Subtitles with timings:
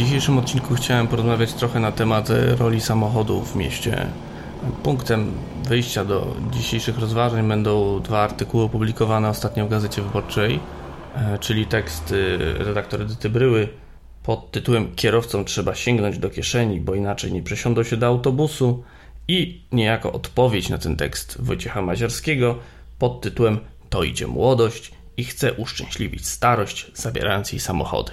[0.00, 4.06] dzisiejszym odcinku chciałem porozmawiać trochę na temat e, roli samochodów w mieście.
[4.82, 5.32] Punktem
[5.68, 10.60] wyjścia do dzisiejszych rozważań będą dwa artykuły opublikowane ostatnio w Gazecie Wyborczej,
[11.14, 13.68] e, czyli tekst e, redaktora Edyty Bryły
[14.22, 18.82] pod tytułem Kierowcom trzeba sięgnąć do kieszeni, bo inaczej nie przesiądą się do autobusu
[19.28, 22.58] i niejako odpowiedź na ten tekst Wojciecha Maziarskiego
[22.98, 23.58] pod tytułem
[23.90, 28.12] To idzie młodość i chce uszczęśliwić starość, zabierając jej samochody.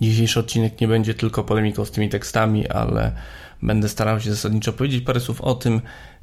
[0.00, 3.12] Dzisiejszy odcinek nie będzie tylko polemiką z tymi tekstami, ale
[3.62, 5.80] będę starał się zasadniczo powiedzieć parę słów o tym,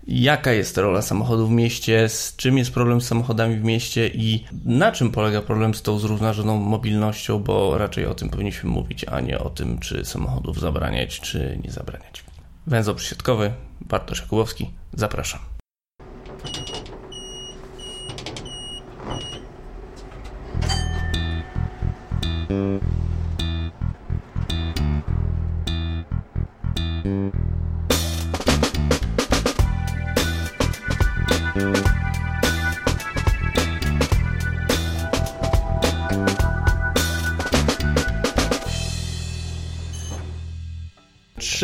[0.08, 4.46] jaka jest rola samochodu w mieście, z czym jest problem z samochodami w mieście i
[4.66, 9.20] na czym polega problem z tą zrównoważoną mobilnością, bo raczej o tym powinniśmy mówić, a
[9.20, 12.24] nie o tym, czy samochodów zabraniać, czy nie zabraniać.
[12.68, 15.40] Węzeł przysiadkowy, Bartosz Jakubowski, zapraszam.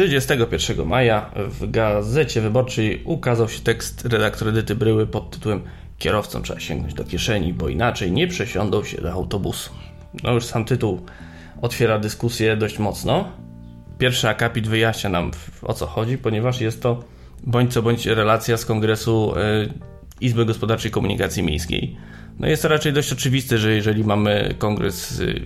[0.08, 5.62] 31 maja w Gazecie Wyborczej ukazał się tekst redaktor Edyty Bryły pod tytułem
[5.98, 9.72] Kierowcom trzeba sięgnąć do kieszeni, bo inaczej nie przesiądą się do autobusu.
[10.24, 11.02] No już sam tytuł
[11.62, 13.32] otwiera dyskusję dość mocno.
[13.98, 15.32] Pierwszy akapit wyjaśnia nam
[15.62, 17.04] o co chodzi, ponieważ jest to
[17.44, 19.42] bądź co bądź relacja z Kongresu e,
[20.22, 21.98] Izby Gospodarczej Komunikacji Miejskiej
[22.40, 25.42] no jest to raczej dość oczywiste, że jeżeli mamy kongres y,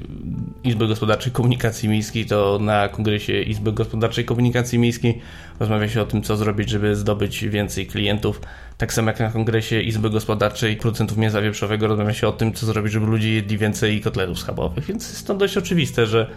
[0.63, 5.21] Izby Gospodarczej Komunikacji Miejskiej, to na kongresie Izby Gospodarczej Komunikacji Miejskiej
[5.59, 8.41] rozmawia się o tym, co zrobić, żeby zdobyć więcej klientów.
[8.77, 12.65] Tak samo jak na kongresie Izby Gospodarczej Producentów Mięsa Wieprzowego rozmawia się o tym, co
[12.65, 14.85] zrobić, żeby ludzie jedli więcej kotletów schabowych.
[14.85, 16.29] Więc jest to dość oczywiste, że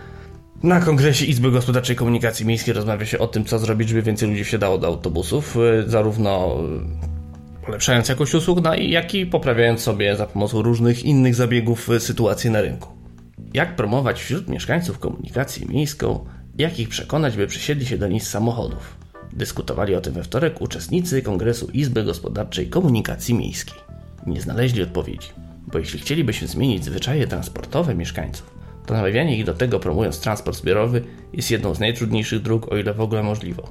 [0.62, 4.44] na kongresie Izby Gospodarczej Komunikacji Miejskiej rozmawia się o tym, co zrobić, żeby więcej ludzi
[4.44, 5.56] wsiadało do autobusów.
[5.56, 6.56] Y, zarówno
[7.66, 12.50] polepszając jakość usług, no jak i poprawiając sobie za pomocą różnych innych zabiegów y, sytuację
[12.50, 13.01] na rynku.
[13.54, 16.24] Jak promować wśród mieszkańców komunikację miejską,
[16.58, 18.96] jak ich przekonać, by przesiedli się do nich z samochodów.
[19.32, 23.78] Dyskutowali o tym we wtorek uczestnicy Kongresu Izby Gospodarczej Komunikacji Miejskiej.
[24.26, 25.28] Nie znaleźli odpowiedzi,
[25.66, 28.54] bo jeśli chcielibyśmy zmienić zwyczaje transportowe mieszkańców,
[28.86, 32.94] to namawianie ich do tego promując transport zbiorowy jest jedną z najtrudniejszych dróg, o ile
[32.94, 33.62] w ogóle możliwe.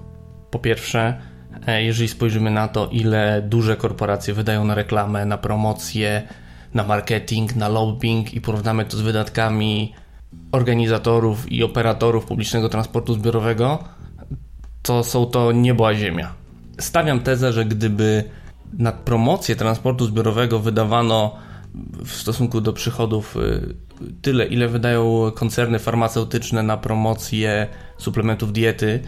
[0.51, 1.21] Po pierwsze,
[1.67, 6.27] E, jeżeli spojrzymy na to, ile duże korporacje wydają na reklamę, na promocję,
[6.73, 9.93] na marketing, na lobbying i porównamy to z wydatkami
[10.51, 13.83] organizatorów i operatorów publicznego transportu zbiorowego,
[14.81, 16.33] to są to niebo a ziemia.
[16.79, 18.23] Stawiam tezę, że gdyby
[18.77, 21.35] na promocję transportu zbiorowego wydawano
[22.05, 23.75] w stosunku do przychodów y,
[24.21, 27.67] tyle, ile wydają koncerny farmaceutyczne na promocję
[27.97, 28.99] suplementów diety,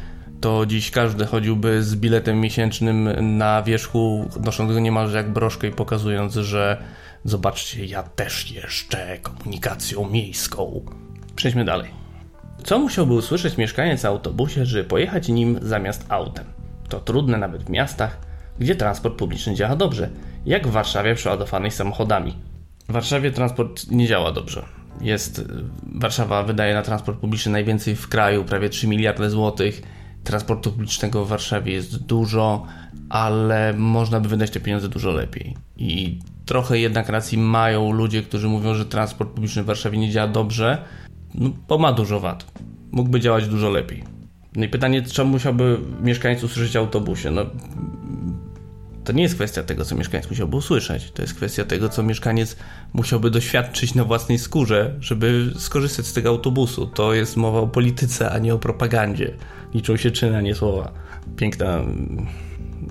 [0.42, 5.72] to dziś każdy chodziłby z biletem miesięcznym na wierzchu, nosząc go niemalże jak broszkę i
[5.72, 6.84] pokazując, że
[7.24, 10.86] zobaczcie, ja też jeszcze komunikacją miejską.
[11.36, 11.90] Przejdźmy dalej.
[12.64, 16.46] Co musiałby usłyszeć mieszkaniec na autobusie, żeby pojechać nim zamiast autem?
[16.90, 18.18] To trudne nawet w miastach,
[18.60, 20.10] gdzie transport publiczny działa dobrze,
[20.46, 22.36] jak w Warszawie przeładowanej samochodami.
[22.90, 24.66] W Warszawie transport nie działa dobrze.
[25.02, 25.42] Jest,
[25.96, 29.82] Warszawa wydaje na transport publiczny najwięcej w kraju, prawie 3 miliardy złotych
[30.24, 32.66] transportu publicznego w Warszawie jest dużo,
[33.10, 35.58] ale można by wydać te pieniądze dużo lepiej.
[35.78, 40.28] I trochę jednak racji mają ludzie, którzy mówią, że transport publiczny w Warszawie nie działa
[40.28, 40.84] dobrze,
[41.36, 42.46] no, bo ma dużo wad.
[42.92, 44.04] Mógłby działać dużo lepiej.
[44.56, 47.32] No i pytanie, czemu musiałby mieszkańcy usłyszeć autobusie?
[47.32, 47.46] No,
[49.04, 51.12] to nie jest kwestia tego, co mieszkaniec musiałby usłyszeć.
[51.12, 52.56] To jest kwestia tego, co mieszkaniec
[52.94, 56.88] musiałby doświadczyć na własnej skórze, żeby skorzystać z tego autobusu.
[56.88, 59.34] To jest mowa o polityce, a nie o propagandzie.
[59.74, 60.92] Liczą się czyny, a nie słowa.
[61.36, 61.84] Piękna,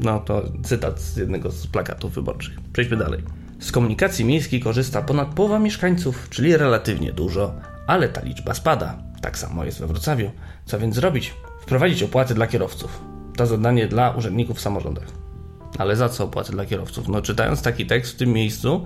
[0.01, 2.59] no to cytat z jednego z plakatów wyborczych.
[2.73, 3.42] Przejdźmy dalej.
[3.63, 7.55] Z komunikacji miejskiej korzysta ponad połowa mieszkańców, czyli relatywnie dużo,
[7.87, 8.99] ale ta liczba spada.
[9.21, 10.31] Tak samo jest we Wrocławiu.
[10.65, 11.35] Co więc zrobić?
[11.61, 13.03] Wprowadzić opłaty dla kierowców.
[13.37, 15.05] To zadanie dla urzędników w samorządach.
[15.79, 17.09] Ale za co opłaty dla kierowców?
[17.09, 18.85] No, czytając taki tekst w tym miejscu,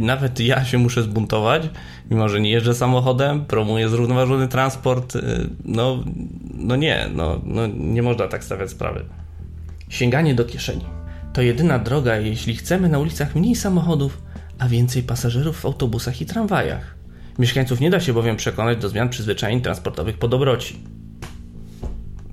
[0.00, 1.62] nawet ja się muszę zbuntować,
[2.10, 5.16] mimo że nie jeżdżę samochodem, promuję zrównoważony transport.
[5.16, 6.04] Y, no,
[6.54, 9.04] no nie, no, no nie można tak stawiać sprawy.
[9.88, 10.95] Sięganie do kieszeni.
[11.36, 14.22] To jedyna droga, jeśli chcemy na ulicach mniej samochodów,
[14.58, 16.94] a więcej pasażerów w autobusach i tramwajach.
[17.38, 20.78] Mieszkańców nie da się bowiem przekonać do zmian przyzwyczajeń transportowych po dobroci.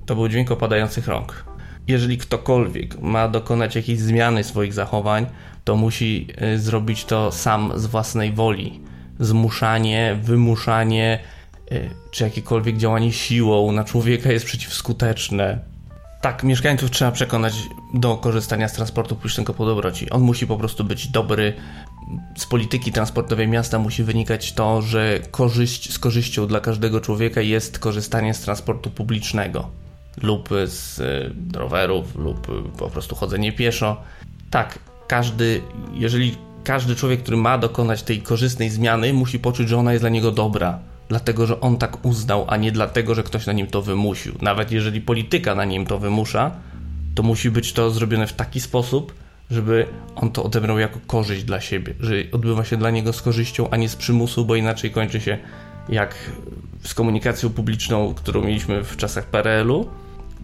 [0.06, 1.44] To był dźwięk opadających rąk
[1.88, 5.26] jeżeli ktokolwiek ma dokonać jakiejś zmiany swoich zachowań,
[5.64, 8.80] to musi y, zrobić to sam z własnej woli.
[9.20, 11.18] Zmuszanie, wymuszanie
[12.10, 15.73] czy jakiekolwiek działanie siłą na człowieka jest przeciwskuteczne.
[16.24, 17.54] Tak, mieszkańców trzeba przekonać
[17.94, 20.10] do korzystania z transportu publicznego po dobroci.
[20.10, 21.52] On musi po prostu być dobry.
[22.36, 27.78] Z polityki transportowej miasta musi wynikać to, że korzyść, z korzyścią dla każdego człowieka jest
[27.78, 29.70] korzystanie z transportu publicznego
[30.22, 31.00] lub z
[31.56, 32.46] rowerów, lub
[32.78, 34.02] po prostu chodzenie pieszo.
[34.50, 34.78] Tak,
[35.08, 35.60] każdy,
[35.94, 40.10] jeżeli każdy człowiek, który ma dokonać tej korzystnej zmiany, musi poczuć, że ona jest dla
[40.10, 40.78] niego dobra.
[41.14, 44.34] Dlatego, że on tak uznał, a nie dlatego, że ktoś na nim to wymusił.
[44.42, 46.50] Nawet jeżeli polityka na nim to wymusza,
[47.14, 49.14] to musi być to zrobione w taki sposób,
[49.50, 53.70] żeby on to odebrał jako korzyść dla siebie, że odbywa się dla niego z korzyścią,
[53.70, 55.38] a nie z przymusu, bo inaczej kończy się
[55.88, 56.14] jak
[56.82, 59.88] z komunikacją publiczną, którą mieliśmy w czasach PRL-u,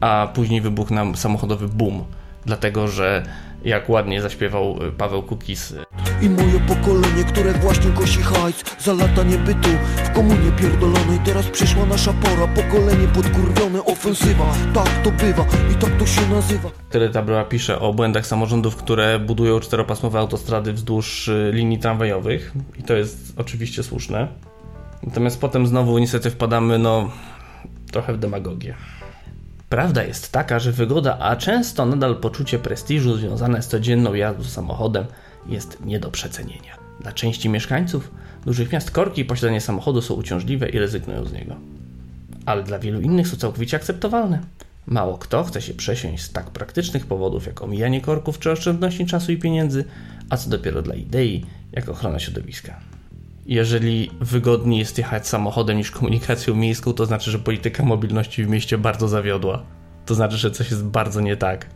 [0.00, 2.04] a później wybuchł nam samochodowy boom,
[2.44, 3.22] dlatego że
[3.64, 5.74] jak ładnie zaśpiewał y, Paweł Kukis.
[6.22, 9.68] I moje pokolenie, które właśnie kosi hajs Za lata niebytu
[10.04, 15.96] w komunie pierdolonej Teraz przyszła nasza pora, pokolenie podkurwione Ofensywa, tak to bywa i tak
[15.98, 21.50] to się nazywa Tyle była pisze o błędach samorządów, które budują czteropasmowe autostrady wzdłuż y,
[21.54, 24.28] linii tramwajowych i to jest oczywiście słuszne.
[25.02, 27.10] Natomiast potem znowu niestety wpadamy no
[27.92, 28.74] trochę w demagogię.
[29.70, 35.06] Prawda jest taka, że wygoda, a często nadal poczucie prestiżu związane z codzienną jazdą samochodem
[35.46, 36.78] jest nie do przecenienia.
[37.00, 38.10] Dla części mieszkańców
[38.44, 41.56] dużych miast korki i posiadanie samochodu są uciążliwe i rezygnują z niego.
[42.46, 44.40] Ale dla wielu innych są całkowicie akceptowalne.
[44.86, 49.32] Mało kto chce się przesiąść z tak praktycznych powodów jak omijanie korków czy oszczędności czasu
[49.32, 49.84] i pieniędzy,
[50.30, 52.80] a co dopiero dla idei, jak ochrona środowiska.
[53.50, 58.78] Jeżeli wygodniej jest jechać samochodem niż komunikacją miejską, to znaczy, że polityka mobilności w mieście
[58.78, 59.62] bardzo zawiodła.
[60.06, 61.66] To znaczy, że coś jest bardzo nie tak.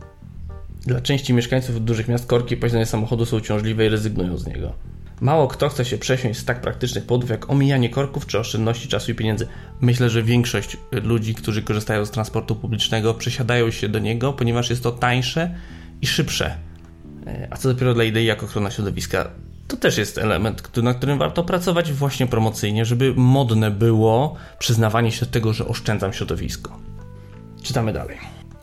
[0.81, 4.73] Dla części mieszkańców dużych miast korki posiadania samochodu są uciążliwe i rezygnują z niego.
[5.21, 9.11] Mało kto chce się przesiąść z tak praktycznych powodów jak omijanie korków czy oszczędności czasu
[9.11, 9.47] i pieniędzy.
[9.81, 14.83] Myślę, że większość ludzi, którzy korzystają z transportu publicznego, przesiadają się do niego, ponieważ jest
[14.83, 15.55] to tańsze
[16.01, 16.57] i szybsze.
[17.27, 19.31] E, a co dopiero dla idei jak ochrona środowiska
[19.67, 25.25] to też jest element, na którym warto pracować właśnie promocyjnie, żeby modne było przyznawanie się
[25.25, 26.79] do tego, że oszczędzam środowisko.
[27.63, 28.17] Czytamy dalej.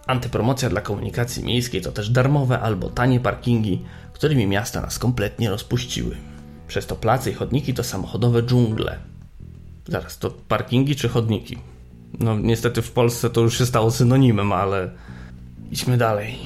[0.07, 3.83] Antypromocja dla komunikacji miejskiej to też darmowe albo tanie parkingi,
[4.13, 6.17] którymi miasta nas kompletnie rozpuściły.
[6.69, 8.99] Przez to place i chodniki to samochodowe dżungle.
[9.89, 11.59] Zaraz, to parkingi czy chodniki?
[12.21, 14.91] No niestety w Polsce to już się stało synonimem, ale
[15.71, 16.39] idźmy dalej.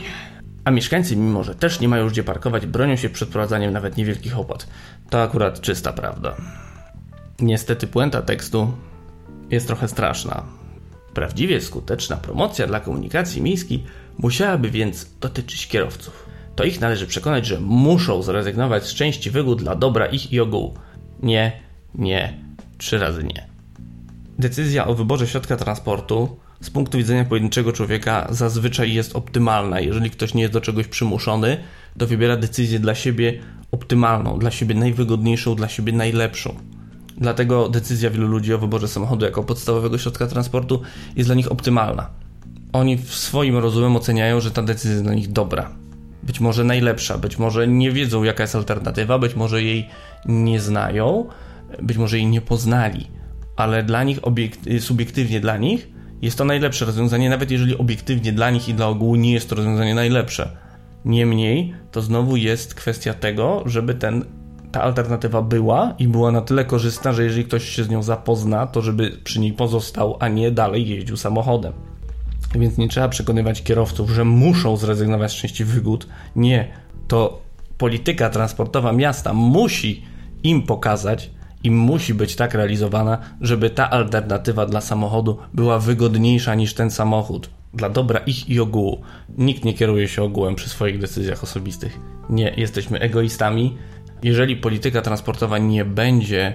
[0.67, 3.97] A mieszkańcy, mimo że też nie mają już gdzie parkować, bronią się przed prowadzaniem nawet
[3.97, 4.67] niewielkich opłat.
[5.11, 6.37] To akurat czysta prawda.
[7.41, 8.73] Niestety puenta tekstu
[9.51, 10.45] jest trochę straszna.
[11.15, 13.85] Prawdziwie skuteczna promocja dla komunikacji miejskiej
[14.19, 16.27] musiałaby więc dotyczyć kierowców.
[16.57, 20.75] To ich należy przekonać, że muszą zrezygnować z części wygód dla dobra ich i ogółu.
[21.23, 21.61] Nie,
[21.95, 22.39] nie,
[22.79, 23.47] trzy razy nie.
[24.39, 29.81] Decyzja o wyborze środka transportu z punktu widzenia pojedynczego człowieka zazwyczaj jest optymalna.
[29.81, 31.57] Jeżeli ktoś nie jest do czegoś przymuszony,
[31.99, 33.39] to wybiera decyzję dla siebie
[33.73, 36.55] optymalną, dla siebie najwygodniejszą, dla siebie najlepszą.
[37.17, 40.83] Dlatego decyzja wielu ludzi o wyborze samochodu jako podstawowego środka transportu
[41.17, 42.11] jest dla nich optymalna.
[42.73, 45.71] Oni w swoim rozumem oceniają, że ta decyzja jest dla nich dobra.
[46.23, 49.89] Być może najlepsza, być może nie wiedzą, jaka jest alternatywa, być może jej
[50.25, 51.29] nie znają,
[51.83, 53.07] być może jej nie poznali,
[53.57, 54.19] ale dla nich,
[54.81, 59.17] subiektywnie dla nich, jest to najlepsze rozwiązanie, nawet jeżeli obiektywnie dla nich i dla ogółu
[59.17, 60.57] nie jest to rozwiązanie najlepsze.
[61.05, 64.25] Niemniej, to znowu jest kwestia tego, żeby ten,
[64.73, 68.67] ta alternatywa była i była na tyle korzystna, że jeżeli ktoś się z nią zapozna,
[68.67, 71.73] to żeby przy niej pozostał, a nie dalej jeździł samochodem.
[72.55, 76.07] Więc nie trzeba przekonywać kierowców, że muszą zrezygnować z części wygód.
[76.37, 76.69] Nie,
[77.09, 77.43] to
[77.79, 80.03] polityka transportowa miasta musi
[80.43, 81.31] im pokazać,
[81.67, 87.51] i musi być tak realizowana, żeby ta alternatywa dla samochodu była wygodniejsza niż ten samochód.
[87.75, 89.03] Dla dobra ich i ogółu.
[89.39, 92.01] Nikt nie kieruje się ogółem przy swoich decyzjach osobistych.
[92.31, 93.77] Nie, jesteśmy egoistami.
[94.23, 96.55] Jeżeli polityka transportowa nie będzie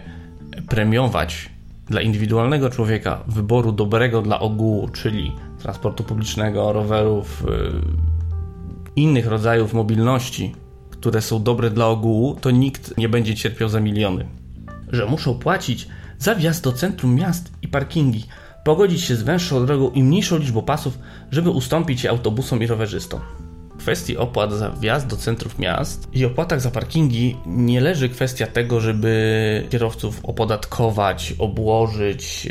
[0.69, 1.49] premiować
[1.87, 7.81] dla indywidualnego człowieka wyboru dobrego dla ogółu, czyli transportu publicznego, rowerów, yy,
[8.95, 10.55] innych rodzajów mobilności,
[10.89, 14.40] które są dobre dla ogółu, to nikt nie będzie cierpiał za miliony
[14.91, 15.87] że muszą płacić
[16.19, 18.25] za wjazd do centrum miast i parkingi,
[18.63, 20.99] pogodzić się z węższą drogą i mniejszą liczbą pasów,
[21.31, 23.19] żeby ustąpić autobusom i rowerzystom.
[23.75, 28.47] W kwestii opłat za wjazd do centrów miast i opłatach za parkingi nie leży kwestia
[28.47, 32.49] tego, żeby kierowców opodatkować, obłożyć.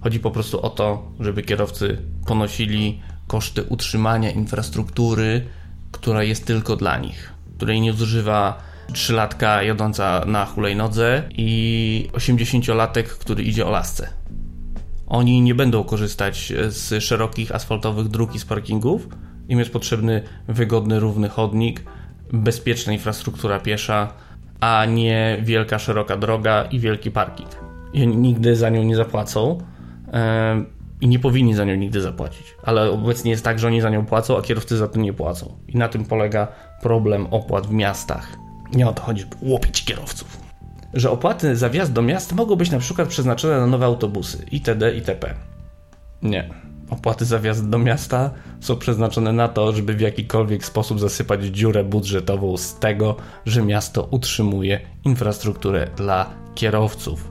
[0.00, 5.44] Chodzi po prostu o to, żeby kierowcy ponosili koszty utrzymania infrastruktury,
[5.90, 13.42] która jest tylko dla nich, której nie zużywa trzylatka jadąca na hulajnodze i 80-latek, który
[13.42, 14.08] idzie o lasce.
[15.06, 19.08] Oni nie będą korzystać z szerokich asfaltowych dróg i z parkingów.
[19.48, 21.84] Im jest potrzebny wygodny, równy chodnik,
[22.32, 24.12] bezpieczna infrastruktura piesza,
[24.60, 27.50] a nie wielka, szeroka droga i wielki parking.
[27.92, 29.58] I nigdy za nią nie zapłacą
[31.00, 32.54] i nie powinni za nią nigdy zapłacić.
[32.62, 35.56] Ale obecnie jest tak, że oni za nią płacą, a kierowcy za to nie płacą.
[35.68, 36.48] I na tym polega
[36.82, 38.36] problem opłat w miastach.
[38.72, 40.40] Nie o to chodzi, żeby łopić kierowców.
[40.94, 44.94] Że opłaty za wjazd do miast mogą być na przykład przeznaczone na nowe autobusy itd.
[44.94, 45.34] itp.
[46.22, 46.50] Nie.
[46.90, 51.84] Opłaty za wjazd do miasta są przeznaczone na to, żeby w jakikolwiek sposób zasypać dziurę
[51.84, 57.30] budżetową z tego, że miasto utrzymuje infrastrukturę dla kierowców.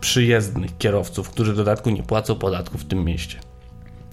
[0.00, 3.47] Przyjezdnych kierowców, którzy w dodatku nie płacą podatków w tym mieście.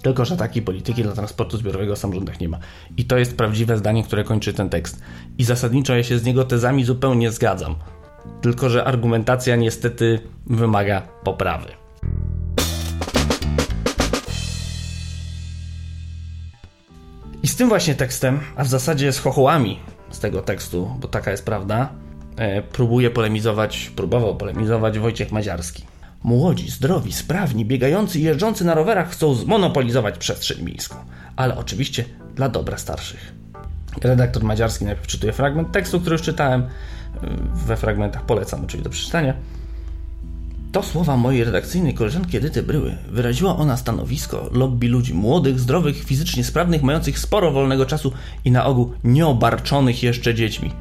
[0.06, 2.60] Tylko, że takiej polityki dla transportu zbiorowego w samorządach nie ma.
[2.98, 5.02] I to jest prawdziwe zdanie, które kończy ten tekst.
[5.38, 7.76] I zasadniczo ja się z niego tezami zupełnie zgadzam.
[8.42, 11.68] Tylko, że argumentacja niestety wymaga poprawy.
[17.44, 21.32] I z tym właśnie tekstem, a w zasadzie z chochołami z tego tekstu, bo taka
[21.32, 21.90] jest prawda,
[22.38, 25.95] e, próbuje polemizować, próbował polemizować Wojciech Maziarski.
[26.24, 30.96] Młodzi, zdrowi, sprawni, biegający i jeżdżący na rowerach chcą zmonopolizować przestrzeń miejską,
[31.36, 32.06] ale oczywiście
[32.36, 33.34] dla dobra starszych.
[34.02, 36.68] Redaktor Madziarski najpierw czytuje fragment tekstu, który już czytałem.
[37.54, 39.34] We fragmentach polecam oczywiście do przeczytania.
[40.72, 42.98] To słowa mojej redakcyjnej koleżanki Edyty Bryły.
[43.10, 48.12] Wyraziła ona stanowisko lobby ludzi młodych, zdrowych, fizycznie sprawnych, mających sporo wolnego czasu
[48.46, 50.72] i na ogół nieobarczonych jeszcze dziećmi.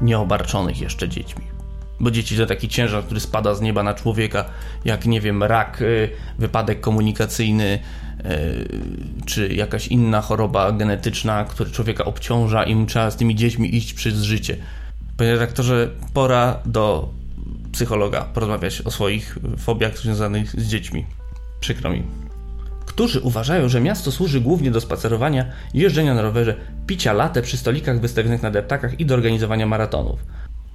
[0.00, 1.51] Nieobarczonych jeszcze dziećmi.
[2.02, 4.44] Bo dzieci to taki ciężar, który spada z nieba na człowieka,
[4.84, 7.78] jak nie wiem, rak, y, wypadek komunikacyjny,
[8.24, 8.80] y,
[9.26, 14.22] czy jakaś inna choroba genetyczna, która człowieka obciąża i trzeba z tymi dziećmi iść przez
[14.22, 14.56] życie.
[15.16, 17.08] Panie redaktorze, pora do
[17.72, 21.06] psychologa porozmawiać o swoich fobiach związanych z dziećmi.
[21.60, 22.02] Przykro mi.
[22.86, 26.54] Którzy uważają, że miasto służy głównie do spacerowania, jeżdżenia na rowerze,
[26.86, 30.20] picia latę przy stolikach wystawionych na deptakach i do organizowania maratonów.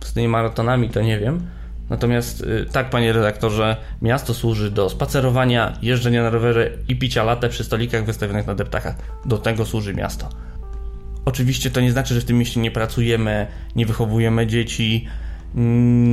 [0.07, 1.47] Z tymi maratonami to nie wiem.
[1.89, 7.49] Natomiast y, tak, panie redaktorze, miasto służy do spacerowania, jeżdżenia na rowerze i picia latę
[7.49, 8.95] przy stolikach wystawionych na deptakach.
[9.25, 10.29] Do tego służy miasto.
[11.25, 15.07] Oczywiście to nie znaczy, że w tym mieście nie pracujemy, nie wychowujemy dzieci,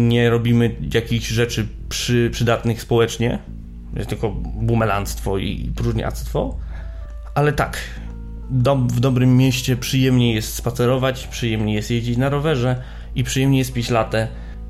[0.08, 3.38] nie robimy jakichś rzeczy przy, przydatnych społecznie,
[3.96, 6.58] jest tylko bumelanstwo i próżniactwo,
[7.34, 7.78] ale tak,
[8.88, 12.82] w dobrym mieście przyjemnie jest spacerować, przyjemnie jest jeździć na rowerze
[13.14, 14.28] i przyjemnie jest pić latę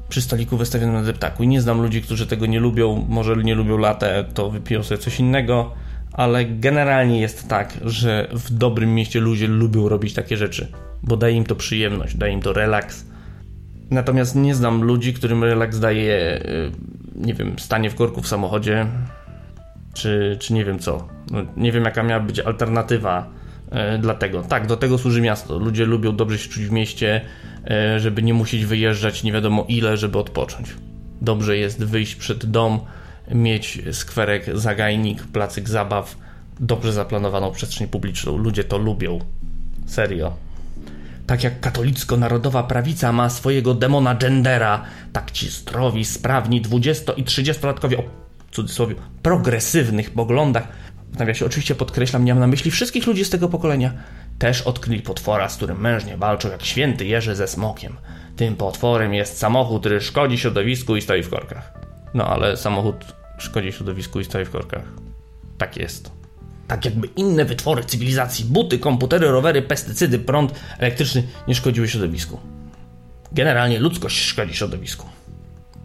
[0.08, 1.42] przy stoliku wystawionym na deptaku.
[1.42, 4.98] I nie znam ludzi, którzy tego nie lubią, może nie lubią latę, to wypiją sobie
[4.98, 5.74] coś innego,
[6.12, 10.72] ale generalnie jest tak, że w dobrym mieście ludzie lubią robić takie rzeczy,
[11.02, 13.14] bo daje im to przyjemność, daje im to relaks
[13.90, 16.70] Natomiast nie znam ludzi, którym relaks daje, y,
[17.16, 18.86] nie wiem, stanie w korku w samochodzie,
[19.94, 21.08] czy, czy nie wiem co.
[21.30, 23.30] No, nie wiem, jaka miała być alternatywa
[23.94, 24.42] y, dla tego.
[24.42, 25.58] Tak, do tego służy miasto.
[25.58, 27.20] Ludzie lubią dobrze się czuć w mieście,
[27.96, 30.68] żeby nie musieć wyjeżdżać nie wiadomo ile, żeby odpocząć.
[31.20, 32.80] Dobrze jest wyjść przed dom,
[33.30, 36.16] mieć skwerek, zagajnik, placyk zabaw,
[36.60, 38.36] dobrze zaplanowaną przestrzeń publiczną.
[38.36, 39.18] Ludzie to lubią.
[39.86, 40.36] Serio.
[41.26, 47.98] Tak jak katolicko-narodowa prawica ma swojego demona gendera, tak ci zdrowi, sprawni 20 i 30-latkowie
[47.98, 48.02] o
[48.52, 50.68] cudzysłowie progresywnych poglądach,
[51.12, 53.92] w nawiasie oczywiście podkreślam, nie mam na myśli wszystkich ludzi z tego pokolenia,
[54.38, 57.96] też odkryli potwora, z którym mężnie walczą jak święty Jerzy ze smokiem.
[58.36, 61.72] Tym potworem jest samochód, który szkodzi środowisku i stoi w korkach.
[62.14, 63.04] No ale samochód
[63.38, 64.84] szkodzi środowisku i stoi w korkach.
[65.58, 66.24] Tak jest
[66.68, 72.40] tak jakby inne wytwory cywilizacji, buty, komputery, rowery, pestycydy, prąd elektryczny nie szkodziły środowisku.
[73.32, 75.08] Generalnie ludzkość szkodzi środowisku.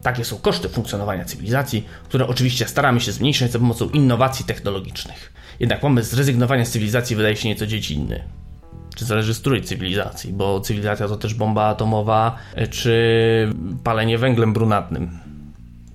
[0.03, 5.33] Takie są koszty funkcjonowania cywilizacji, które oczywiście staramy się zmniejszać za pomocą innowacji technologicznych.
[5.59, 8.23] Jednak pomysł zrezygnowania z cywilizacji wydaje się nieco dziecinny.
[8.99, 12.35] Czy zależy z cywilizacji, bo cywilizacja to też bomba atomowa,
[12.69, 13.53] czy
[13.83, 15.09] palenie węglem brunatnym.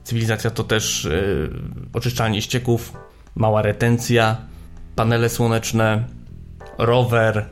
[0.04, 2.92] Cywilizacja to też yy, ścieków,
[3.34, 4.36] mała retencja,
[4.96, 6.04] panele słoneczne,
[6.78, 7.46] rower.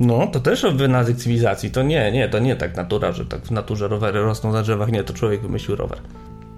[0.00, 1.70] No, to też wynalazek cywilizacji.
[1.70, 4.92] To nie, nie, to nie tak natura, że tak w naturze rowery rosną na drzewach.
[4.92, 5.98] Nie, to człowiek wymyślił rower.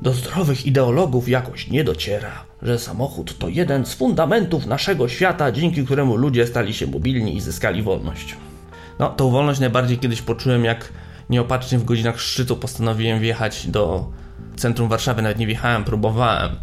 [0.03, 5.85] Do zdrowych ideologów jakoś nie dociera, że samochód to jeden z fundamentów naszego świata, dzięki
[5.85, 8.37] któremu ludzie stali się mobilni i zyskali wolność.
[8.99, 10.93] No, tą wolność najbardziej kiedyś poczułem, jak
[11.31, 14.11] nieopatrznie w godzinach szczytu postanowiłem wjechać do
[14.57, 15.23] centrum Warszawy.
[15.23, 16.57] Nawet nie wjechałem, próbowałem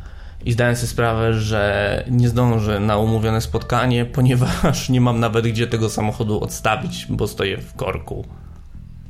[0.45, 5.67] i zdałem sobie sprawę, że nie zdążę na umówione spotkanie, ponieważ nie mam nawet gdzie
[5.67, 8.25] tego samochodu odstawić, bo stoję w korku.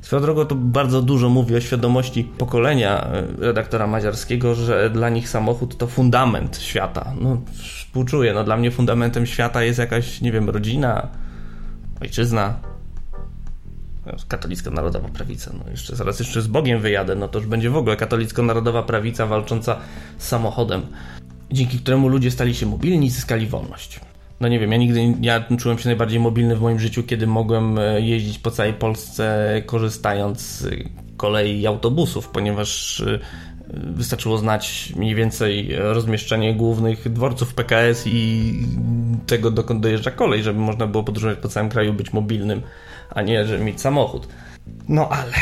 [0.04, 5.28] Swoją drogą to bardzo dużo mówi o świadomości pokolenia e, redaktora Maziarskiego, że dla nich
[5.28, 7.12] samochód to fundament świata.
[7.20, 11.08] No, współczuję, no dla mnie fundamentem świata jest jakaś, nie wiem, rodzina,
[12.00, 12.54] ojczyzna,
[14.06, 15.50] no, katolicka narodowa prawica.
[15.64, 19.26] No jeszcze zaraz jeszcze z Bogiem wyjadę, no to już będzie w ogóle katolicko-narodowa prawica
[19.26, 19.76] walcząca
[20.18, 20.82] z samochodem,
[21.50, 24.00] dzięki któremu ludzie stali się mobilni i zyskali wolność
[24.44, 27.78] no nie wiem, ja nigdy, ja czułem się najbardziej mobilny w moim życiu, kiedy mogłem
[27.78, 30.66] e, jeździć po całej Polsce korzystając z
[31.16, 33.18] kolei i autobusów, ponieważ e,
[33.68, 38.52] wystarczyło znać mniej więcej rozmieszczenie głównych dworców PKS i
[39.26, 42.62] tego, dokąd dojeżdża kolej, żeby można było podróżować po całym kraju, być mobilnym,
[43.10, 44.28] a nie, żeby mieć samochód.
[44.88, 45.32] No ale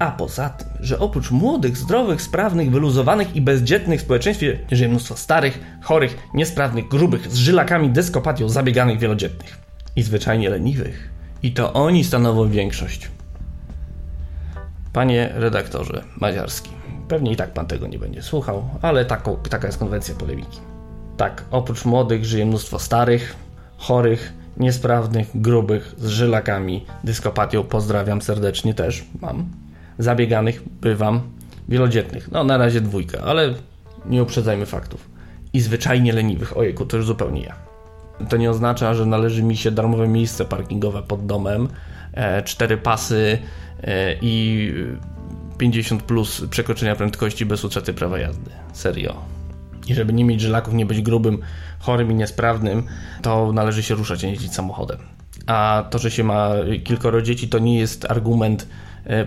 [0.00, 5.16] a poza tym, że oprócz młodych, zdrowych, sprawnych, wyluzowanych i bezdzietnych w społeczeństwie żyje mnóstwo
[5.16, 9.58] starych, chorych, niesprawnych, grubych, z żylakami, deskopatią, zabieganych wielodzietnych
[9.96, 11.10] i zwyczajnie leniwych.
[11.42, 13.10] I to oni stanowią większość.
[14.92, 16.70] Panie redaktorze Maziarski,
[17.08, 20.58] pewnie i tak pan tego nie będzie słuchał, ale taką, taka jest konwencja polemiki.
[21.16, 23.36] Tak, oprócz młodych żyje mnóstwo starych,
[23.76, 27.64] chorych, niesprawnych, grubych, z żylakami, dyskopatią.
[27.64, 29.59] Pozdrawiam serdecznie też, mam
[30.02, 31.20] zabieganych bywam
[31.68, 32.32] wielodzietnych.
[32.32, 33.54] No na razie dwójka, ale
[34.06, 35.10] nie uprzedzajmy faktów.
[35.52, 36.56] I zwyczajnie leniwych.
[36.56, 37.54] Ojejku, to już zupełnie ja.
[38.28, 41.68] To nie oznacza, że należy mi się darmowe miejsce parkingowe pod domem,
[42.12, 43.38] e, cztery pasy
[43.82, 44.74] e, i
[45.58, 48.50] 50 plus przekroczenia prędkości bez utraty prawa jazdy.
[48.72, 49.16] Serio.
[49.86, 51.38] I żeby nie mieć żelaków, nie być grubym,
[51.78, 52.82] chorym i niesprawnym,
[53.22, 54.98] to należy się ruszać, a nie jeździć samochodem.
[55.46, 56.50] A to, że się ma
[56.84, 58.66] kilkoro dzieci, to nie jest argument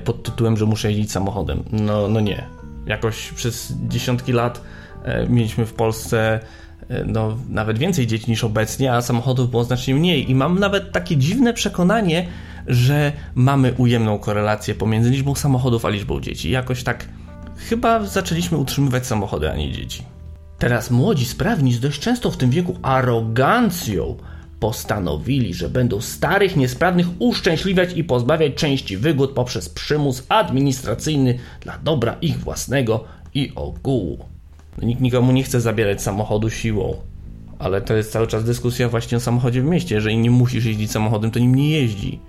[0.04, 1.64] pod tytułem, że muszę jeździć samochodem.
[1.72, 2.44] No, no nie.
[2.86, 4.62] Jakoś przez dziesiątki lat
[5.04, 6.40] e, mieliśmy w Polsce
[6.90, 10.32] e, no, nawet więcej dzieci niż obecnie, a samochodów było znacznie mniej.
[10.32, 12.28] I mam nawet takie dziwne przekonanie,
[12.68, 16.52] że mamy ujemną korelację pomiędzy liczbą samochodów a liczbą dzieci.
[16.52, 17.06] Jakoś tak
[17.58, 20.04] chyba zaczęliśmy utrzymywać samochody, a nie dzieci.
[20.60, 24.18] Teraz młodzi, sprawni, z dość często w tym wieku arogancją
[24.64, 32.16] postanowili, że będą starych, niesprawnych uszczęśliwiać i pozbawiać części wygód poprzez przymus administracyjny dla dobra
[32.22, 34.26] ich własnego i ogółu.
[34.82, 36.96] Nikt nikomu nie chce zabierać samochodu siłą,
[37.60, 39.96] ale to jest cały czas dyskusja właśnie o samochodzie w mieście.
[39.96, 42.20] Jeżeli nie musisz jeździć samochodem, to nim nie jeździ.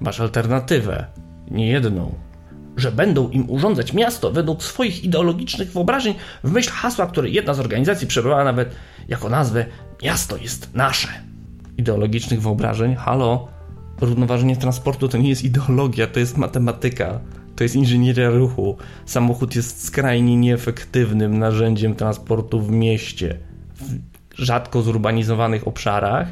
[0.00, 1.06] Masz alternatywę,
[1.50, 2.14] nie jedną.
[2.76, 7.60] Że będą im urządzać miasto według swoich ideologicznych wyobrażeń w myśl hasła, które jedna z
[7.60, 8.74] organizacji przebrała nawet
[9.08, 9.66] jako nazwę
[10.02, 11.31] Miasto jest nasze
[11.78, 12.94] ideologicznych wyobrażeń.
[12.94, 13.48] Halo,
[14.00, 17.20] równoważenie transportu to nie jest ideologia, to jest matematyka.
[17.56, 18.76] To jest inżynieria ruchu.
[19.06, 23.38] Samochód jest skrajnie nieefektywnym narzędziem transportu w mieście,
[23.74, 23.98] w
[24.38, 26.28] rzadko zurbanizowanych obszarach.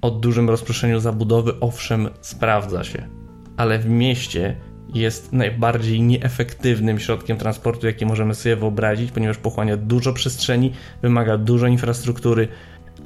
[0.00, 3.08] O dużym rozproszeniu zabudowy, owszem, sprawdza się,
[3.56, 4.56] ale w mieście
[4.94, 10.72] jest najbardziej nieefektywnym środkiem transportu, jaki możemy sobie wyobrazić, ponieważ pochłania dużo przestrzeni,
[11.02, 12.48] wymaga dużo infrastruktury,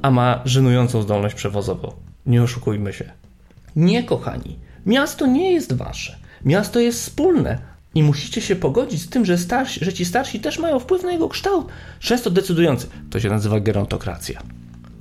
[0.01, 1.93] a ma żenującą zdolność przewozową.
[2.25, 3.11] Nie oszukujmy się.
[3.75, 4.59] Nie, kochani.
[4.85, 6.15] Miasto nie jest wasze.
[6.45, 7.57] Miasto jest wspólne.
[7.95, 11.11] I musicie się pogodzić z tym, że, starsi, że ci starsi też mają wpływ na
[11.11, 11.67] jego kształt,
[11.99, 12.87] często decydujący.
[13.09, 14.41] To się nazywa gerontokracja.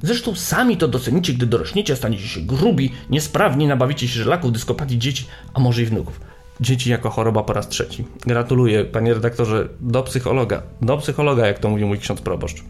[0.02, 5.26] Zresztą sami to docenicie, gdy dorośniecie, staniecie się grubi, niesprawni, nabawicie się żelaków, dyskopatii dzieci,
[5.54, 6.12] a może i wnuk.
[6.60, 8.04] Dzieci jako choroba po raz trzeci.
[8.26, 10.62] Gratuluję, panie redaktorze, do psychologa.
[10.82, 12.62] Do psychologa, jak to mówił mój ksiądz proboszcz.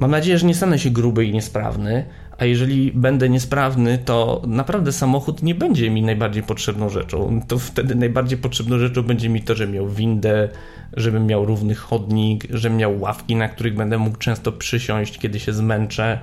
[0.00, 2.04] Mam nadzieję, że nie stanę się gruby i niesprawny,
[2.38, 7.40] a jeżeli będę niesprawny, to naprawdę samochód nie będzie mi najbardziej potrzebną rzeczą.
[7.48, 10.48] To wtedy najbardziej potrzebną rzeczą będzie mi to, że miał windę,
[10.96, 15.52] żebym miał równy chodnik, że miał ławki, na których będę mógł często przysiąść, kiedy się
[15.52, 16.18] zmęczę.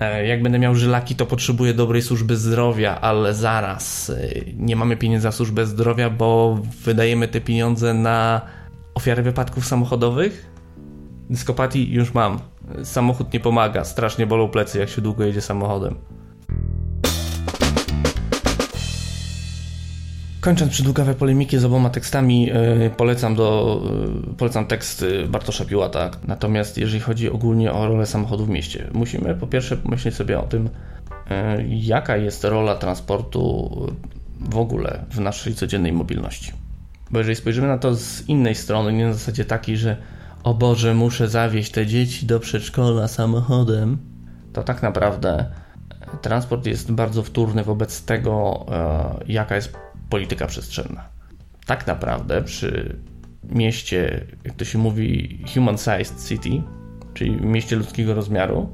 [0.00, 4.96] E, jak będę miał żylaki, to potrzebuję dobrej służby zdrowia, ale zaraz e, nie mamy
[4.96, 8.40] pieniędzy na służbę zdrowia, bo wydajemy te pieniądze na
[8.94, 10.50] ofiary wypadków samochodowych.
[11.30, 12.38] Dyskopatii już mam
[12.84, 15.96] Samochód nie pomaga, strasznie bolą plecy, jak się długo jedzie samochodem.
[20.40, 23.80] Kończąc przydługawe polemiki z oboma tekstami, yy, polecam, do,
[24.26, 26.10] yy, polecam tekst Bartosza Piłata.
[26.26, 30.42] Natomiast jeżeli chodzi ogólnie o rolę samochodu w mieście, musimy po pierwsze pomyśleć sobie o
[30.42, 33.70] tym, yy, jaka jest rola transportu
[34.40, 36.52] w ogóle w naszej codziennej mobilności.
[37.10, 39.96] Bo jeżeli spojrzymy na to z innej strony, nie na zasadzie takiej, że
[40.44, 43.98] o Boże, muszę zawieźć te dzieci do przedszkola samochodem,
[44.52, 45.46] to tak naprawdę
[46.00, 49.76] e, transport jest bardzo wtórny wobec tego, e, jaka jest
[50.10, 51.04] polityka przestrzenna.
[51.66, 52.96] Tak naprawdę przy
[53.44, 56.62] mieście, jak to się mówi, human-sized city,
[57.14, 58.68] czyli mieście ludzkiego rozmiaru,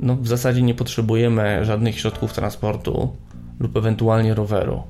[0.00, 3.16] no w zasadzie nie potrzebujemy żadnych środków transportu
[3.60, 4.82] lub ewentualnie roweru.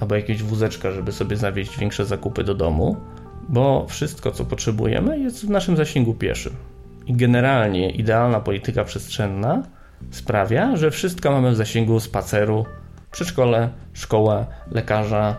[0.00, 2.96] albo jakiegoś wózeczka, żeby sobie zawieźć większe zakupy do domu,
[3.48, 6.52] bo wszystko, co potrzebujemy, jest w naszym zasięgu pieszym.
[7.06, 9.62] I generalnie idealna polityka przestrzenna
[10.10, 12.64] sprawia, że wszystko mamy w zasięgu spaceru,
[13.10, 15.36] przedszkole, szkoła, lekarza,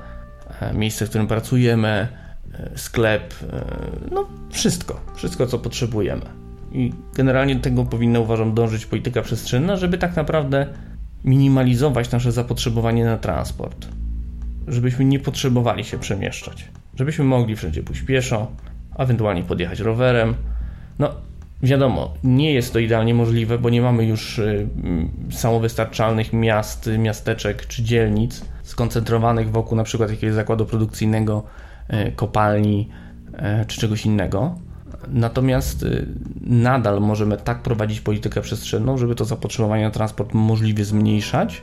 [0.61, 2.07] e, miejsce, w którym pracujemy,
[2.53, 3.65] e, sklep, e,
[4.11, 6.25] no wszystko, wszystko co potrzebujemy.
[6.71, 10.67] I generalnie do tego powinna uważam dążyć polityka przestrzenna, żeby tak naprawdę
[11.23, 13.87] minimalizować nasze zapotrzebowanie na transport.
[14.67, 16.67] Żebyśmy nie potrzebowali się przemieszczać.
[16.99, 18.51] Żebyśmy mogli wszędzie pójść pieszo,
[18.97, 20.35] ewentualnie podjechać rowerem.
[20.99, 21.11] No,
[21.63, 24.67] Wiadomo, nie jest to idealnie możliwe, bo nie mamy już y,
[25.31, 31.43] samowystarczalnych miast, miasteczek czy dzielnic skoncentrowanych wokół na przykład jakiegoś zakładu produkcyjnego,
[31.93, 32.89] y, kopalni
[33.33, 34.55] y, czy czegoś innego.
[35.07, 35.85] Natomiast
[36.41, 41.61] nadal możemy tak prowadzić politykę przestrzenną, żeby to zapotrzebowanie na transport możliwie zmniejszać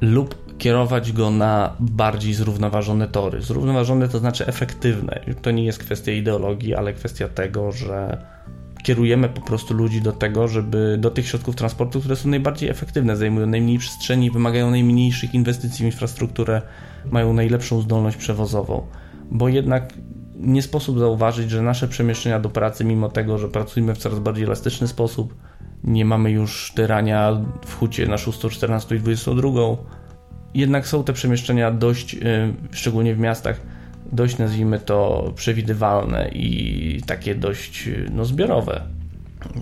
[0.00, 3.42] lub kierować go na bardziej zrównoważone tory.
[3.42, 5.20] Zrównoważone to znaczy efektywne.
[5.42, 8.24] To nie jest kwestia ideologii, ale kwestia tego, że
[8.82, 13.16] kierujemy po prostu ludzi do tego, żeby do tych środków transportu, które są najbardziej efektywne,
[13.16, 16.62] zajmują najmniej przestrzeni, wymagają najmniejszych inwestycji w infrastrukturę,
[17.10, 18.86] mają najlepszą zdolność przewozową.
[19.30, 19.92] Bo jednak
[20.36, 24.44] nie sposób zauważyć, że nasze przemieszczenia do pracy, mimo tego, że pracujemy w coraz bardziej
[24.44, 25.34] elastyczny sposób,
[25.84, 29.50] nie mamy już tyrania w hucie na 6, 14 i 22,
[30.54, 32.18] jednak są te przemieszczenia dość, y,
[32.72, 33.60] szczególnie w miastach,
[34.12, 38.82] dość nazwijmy to przewidywalne i takie dość no, zbiorowe.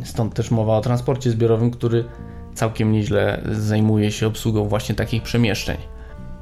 [0.05, 2.05] Stąd też mowa o transporcie zbiorowym, który
[2.55, 5.77] całkiem nieźle zajmuje się obsługą właśnie takich przemieszczeń.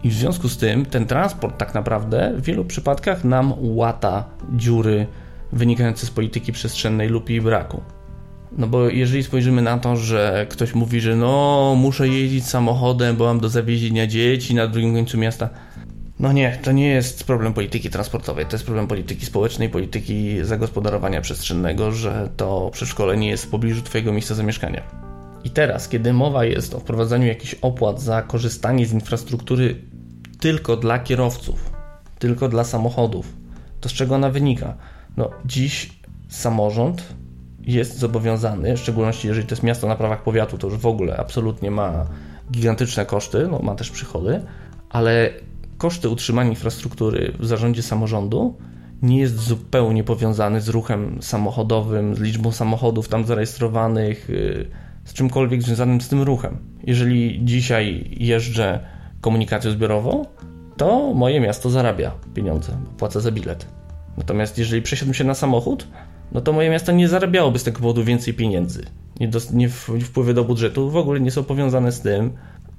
[0.05, 5.07] I w związku z tym ten transport tak naprawdę w wielu przypadkach nam łata dziury
[5.53, 7.83] wynikające z polityki przestrzennej lub jej braku.
[8.59, 13.25] No bo jeżeli spojrzymy na to, że ktoś mówi, że no muszę jeździć samochodem, bo
[13.25, 15.49] mam do zawiezienia dzieci na drugim końcu miasta,
[16.19, 21.21] no nie, to nie jest problem polityki transportowej, to jest problem polityki społecznej, polityki zagospodarowania
[21.21, 24.83] przestrzennego, że to przedszkole nie jest w pobliżu Twojego miejsca zamieszkania.
[25.45, 29.77] I teraz, kiedy mowa jest o wprowadzaniu jakichś opłat za korzystanie z infrastruktury
[30.41, 31.71] tylko dla kierowców,
[32.19, 33.33] tylko dla samochodów,
[33.81, 34.77] to z czego ona wynika?
[35.17, 35.91] No, dziś
[36.29, 37.03] samorząd
[37.66, 41.16] jest zobowiązany, w szczególności jeżeli to jest miasto na prawach powiatu, to już w ogóle
[41.16, 42.07] absolutnie ma
[42.53, 44.42] gigantyczne koszty, no, ma też przychody,
[44.90, 45.31] ale
[45.79, 48.55] koszty utrzymania infrastruktury w zarządzie samorządu
[49.03, 54.66] nie jest zupełnie powiązany z ruchem samochodowym, z liczbą samochodów tam zarejestrowanych, y,
[55.05, 56.59] z czymkolwiek związanym z tym ruchem.
[56.85, 58.81] Jeżeli dzisiaj jeżdżę
[59.20, 60.25] komunikacją zbiorową,
[60.77, 63.66] to moje miasto zarabia pieniądze, płacę za bilet.
[64.16, 65.88] Natomiast jeżeli przesiadłem się na samochód,
[66.33, 68.87] no to moje miasto nie zarabiałoby z tego powodu więcej pieniędzy.
[69.21, 69.69] Nie, do, nie
[70.05, 72.31] wpływy do budżetu w ogóle nie są powiązane z tym,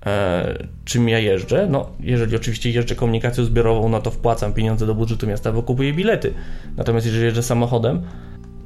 [0.06, 1.68] e, czym ja jeżdżę.
[1.70, 5.94] No, jeżeli oczywiście jeżdżę komunikacją zbiorową, no to wpłacam pieniądze do budżetu miasta, bo kupuję
[5.94, 6.34] bilety.
[6.78, 8.02] Natomiast jeżeli jeżdżę samochodem,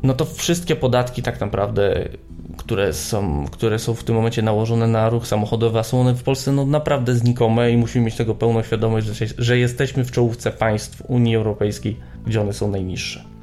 [0.04, 2.10] no to wszystkie podatki tak naprawdę,
[2.58, 6.24] które są, które są w tym momencie nałożone na ruch samochodowy, a są one w
[6.24, 10.52] Polsce no, naprawdę znikome i musimy mieć tego pełną świadomość, że, że jesteśmy w czołówce
[10.52, 13.35] państw Unii Europejskiej, gdzie one są najniższe.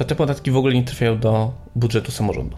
[0.00, 2.56] To te podatki w ogóle nie trafiają do budżetu samorządu.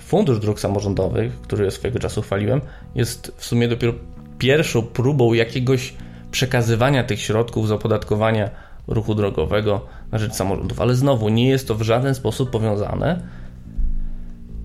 [0.00, 2.60] Fundusz Dróg Samorządowych, który swojego czasu chwaliłem,
[2.94, 3.92] jest w sumie dopiero
[4.38, 5.94] pierwszą próbą jakiegoś
[6.30, 8.50] przekazywania tych środków z opodatkowania
[8.88, 10.80] ruchu drogowego na rzecz samorządów.
[10.80, 13.22] Ale znowu nie jest to w żaden sposób powiązane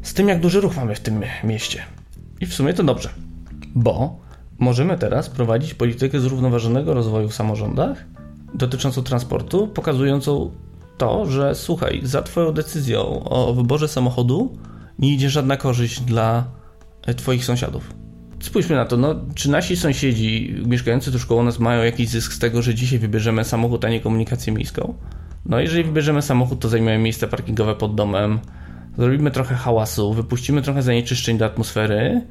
[0.01, 1.83] z tym, jak duży ruch mamy w tym mieście.
[2.41, 3.09] I w sumie to dobrze,
[3.75, 4.19] bo
[4.59, 8.05] możemy teraz prowadzić politykę zrównoważonego rozwoju w samorządach
[8.53, 10.51] dotyczącą transportu, pokazującą
[10.97, 14.57] to, że słuchaj, za Twoją decyzją o wyborze samochodu
[14.99, 16.43] nie idzie żadna korzyść dla
[17.07, 17.93] e, Twoich sąsiadów.
[18.39, 22.39] Spójrzmy na to, no, czy nasi sąsiedzi mieszkający tu koło nas mają jakiś zysk z
[22.39, 24.93] tego, że dzisiaj wybierzemy samochód, a nie komunikację miejską?
[25.45, 28.39] No, jeżeli wybierzemy samochód, to zajmiemy miejsce parkingowe pod domem,
[28.97, 32.21] zrobimy trochę hałasu, wypuścimy trochę zanieczyszczeń do atmosfery.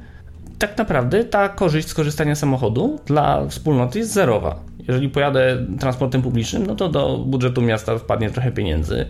[0.59, 4.59] Tak naprawdę ta korzyść z korzystania samochodu dla wspólnoty jest zerowa.
[4.87, 9.05] Jeżeli pojadę transportem publicznym, no to do budżetu miasta wpadnie trochę pieniędzy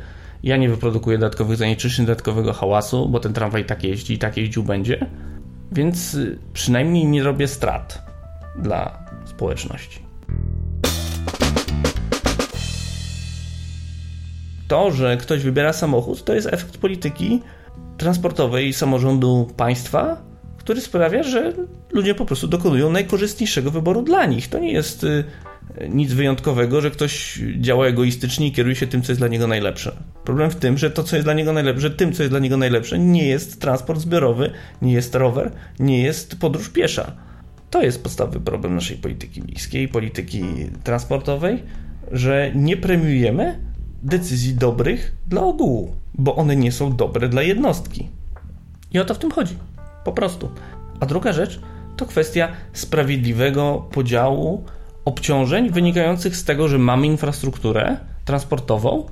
[0.45, 4.63] ja nie wyprodukuję dodatkowych zanieczyszczeń, dodatkowego hałasu, bo ten tramwaj tak jeździ i tak jeździł
[4.63, 5.05] będzie.
[5.71, 8.05] Więc y, przynajmniej nie robię strat
[8.59, 9.99] dla społeczności.
[14.67, 17.41] To, że ktoś wybiera samochód, to jest efekt polityki
[17.97, 20.21] transportowej samorządu państwa,
[20.57, 21.53] który sprawia, że
[21.91, 24.49] ludzie po prostu dokonują najkorzystniejszego wyboru dla nich.
[24.49, 25.23] To nie jest y,
[25.89, 29.95] nic wyjątkowego, że ktoś działa egoistycznie i kieruje się tym, co jest dla niego najlepsze.
[30.23, 32.57] Problem w tym, że to, co jest dla niego najlepsze, tym, co jest dla niego
[32.57, 37.11] najlepsze, nie jest transport zbiorowy, nie jest rower, nie jest podróż piesza.
[37.69, 40.43] To jest podstawowy problem naszej polityki miejskiej, polityki
[40.83, 41.63] transportowej,
[42.11, 43.59] że nie premiujemy
[44.03, 48.09] decyzji dobrych dla ogółu, bo one nie są dobre dla jednostki.
[48.91, 49.55] I o to w tym chodzi.
[50.03, 50.49] Po prostu.
[50.99, 51.59] A druga rzecz
[51.97, 54.63] to kwestia sprawiedliwego podziału
[55.05, 59.05] obciążeń wynikających z tego, że mamy infrastrukturę transportową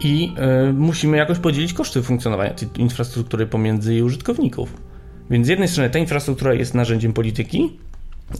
[0.00, 0.32] i
[0.68, 4.82] y, musimy jakoś podzielić koszty funkcjonowania tej infrastruktury pomiędzy jej użytkowników.
[5.30, 7.78] Więc z jednej strony ta infrastruktura jest narzędziem polityki,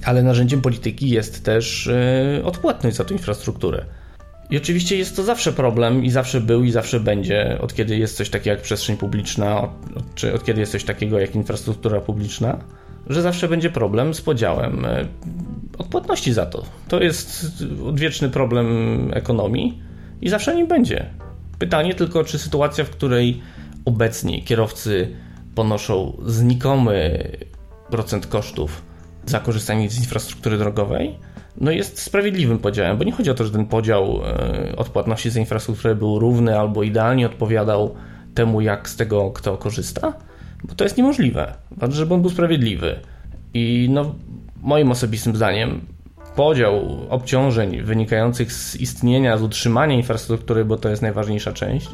[0.05, 3.85] ale narzędziem polityki jest też y, odpłatność za tę infrastrukturę.
[4.51, 8.17] I oczywiście jest to zawsze problem i zawsze był i zawsze będzie, od kiedy jest
[8.17, 9.69] coś takiego jak przestrzeń publiczna,
[10.15, 12.59] czy od kiedy jest coś takiego jak infrastruktura publiczna,
[13.07, 15.09] że zawsze będzie problem z podziałem e,
[15.79, 16.63] odpłatności za to.
[16.89, 17.47] To jest
[17.87, 18.67] odwieczny problem
[19.15, 19.83] ekonomii
[20.23, 21.11] i zawsze nim będzie.
[21.59, 23.41] Pytanie tylko, czy sytuacja, w której
[23.85, 25.17] obecnie kierowcy
[25.55, 27.29] ponoszą znikomy
[27.91, 28.83] procent kosztów
[29.27, 31.19] za korzystanie z infrastruktury drogowej,
[31.61, 35.41] no jest sprawiedliwym podziałem, bo nie chodzi o to, że ten podział e, odpłatności za
[35.41, 37.95] infrastrukturę był równy albo idealnie odpowiadał
[38.35, 40.13] temu, jak z tego kto korzysta,
[40.65, 41.55] bo to jest niemożliwe.
[41.71, 43.01] Ważne, żeby on był sprawiedliwy.
[43.55, 44.15] I no,
[44.65, 45.81] moim osobistym zdaniem
[46.37, 51.89] podział obciążeń wynikających z istnienia, z utrzymania infrastruktury, bo to jest najważniejsza część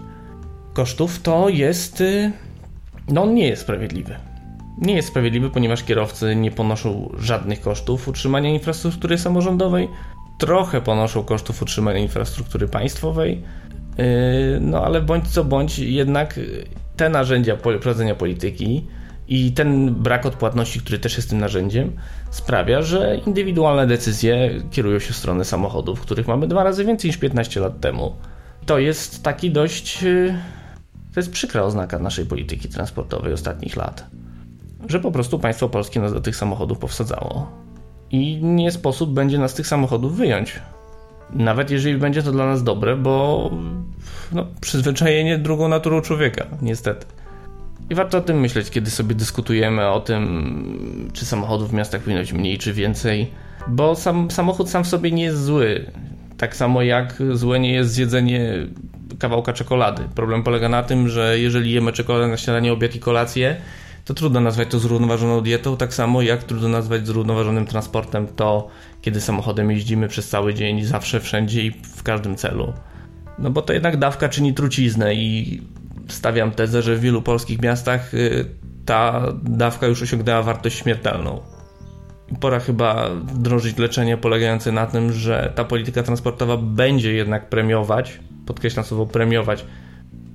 [0.75, 2.01] kosztów, to jest.
[2.01, 2.33] Y,
[3.09, 4.31] no, nie jest sprawiedliwy
[4.81, 9.89] nie jest sprawiedliwy, ponieważ kierowcy nie ponoszą żadnych kosztów utrzymania infrastruktury samorządowej,
[10.39, 13.43] trochę ponoszą kosztów utrzymania infrastruktury państwowej,
[13.99, 14.05] yy,
[14.61, 16.41] no ale bądź co bądź, jednak
[16.97, 18.87] te narzędzia prowadzenia polityki
[19.31, 21.93] i ten brak odpłatności, który też jest tym narzędziem,
[22.31, 27.17] sprawia, że indywidualne decyzje kierują się w stronę samochodów, których mamy dwa razy więcej niż
[27.19, 28.17] 15 lat temu.
[28.67, 30.03] To jest taki dość.
[30.03, 30.35] Yy,
[31.15, 34.07] to jest przykra oznaka naszej polityki transportowej ostatnich lat
[34.89, 37.51] że po prostu państwo polskie nas do tych samochodów powsadzało.
[38.11, 40.61] I nie sposób będzie nas z tych samochodów wyjąć.
[41.33, 43.51] Nawet jeżeli będzie to dla nas dobre, bo
[44.33, 47.07] no, przyzwyczajenie drugą naturą człowieka, niestety.
[47.91, 52.21] I warto o tym myśleć, kiedy sobie dyskutujemy o tym, czy samochodów w miastach powinno
[52.21, 53.31] być mniej czy więcej,
[53.69, 55.91] bo sam samochód sam w sobie nie jest zły.
[56.37, 58.67] Tak samo jak złe nie jest zjedzenie
[59.19, 60.03] kawałka czekolady.
[60.15, 63.57] Problem polega na tym, że jeżeli jemy czekoladę na śniadanie, obiad i kolację,
[64.05, 68.69] to trudno nazwać to zrównoważoną dietą, tak samo jak trudno nazwać zrównoważonym transportem to,
[69.01, 72.73] kiedy samochodem jeździmy przez cały dzień, zawsze, wszędzie i w każdym celu.
[73.39, 75.63] No bo to jednak dawka czyni truciznę i
[76.09, 78.45] stawiam tezę, że w wielu polskich miastach y,
[78.85, 81.41] ta dawka już osiągnęła wartość śmiertelną.
[82.41, 88.85] Pora chyba wdrożyć leczenie polegające na tym, że ta polityka transportowa będzie jednak premiować, podkreślam
[88.85, 89.65] słowo premiować,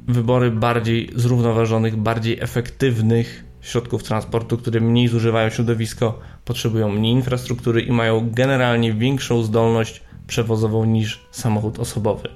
[0.08, 7.92] wybory bardziej zrównoważonych, bardziej efektywnych środków transportu, które mniej zużywają środowisko, potrzebują mniej infrastruktury i
[7.92, 12.30] mają generalnie większą zdolność przewozową niż samochód osobowy.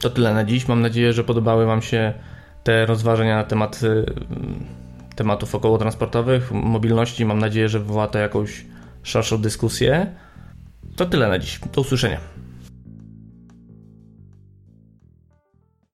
[0.00, 0.68] To tyle na dziś.
[0.68, 2.14] Mam nadzieję, że podobały Wam się
[2.64, 4.04] te rozważania na temat y,
[5.16, 7.24] tematów okołotransportowych, mobilności.
[7.24, 8.64] Mam nadzieję, że wywoła to jakąś
[9.02, 10.14] szerszą dyskusję.
[10.96, 11.60] To tyle na dziś.
[11.74, 12.39] Do usłyszenia.